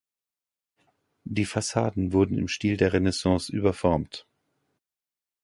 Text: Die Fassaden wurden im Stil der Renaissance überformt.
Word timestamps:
Die 1.25 1.45
Fassaden 1.45 2.11
wurden 2.11 2.39
im 2.39 2.47
Stil 2.47 2.75
der 2.75 2.91
Renaissance 2.91 3.55
überformt. 3.55 4.25